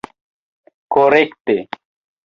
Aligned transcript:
korekte 0.95 1.57